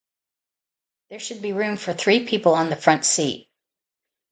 There 1.11 1.19
should 1.19 1.43
be 1.43 1.53
room 1.53 1.77
for 1.77 1.93
three 1.93 2.25
people 2.25 2.55
on 2.55 2.71
the 2.71 2.75
front 2.75 3.05
seat. 3.05 3.51